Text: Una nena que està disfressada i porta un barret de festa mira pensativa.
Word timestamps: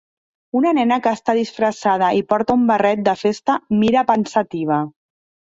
Una 0.59 0.69
nena 0.77 0.95
que 1.07 1.11
està 1.17 1.35
disfressada 1.39 2.07
i 2.21 2.23
porta 2.33 2.57
un 2.61 2.65
barret 2.73 3.05
de 3.09 3.15
festa 3.21 3.59
mira 3.83 4.05
pensativa. 4.11 4.83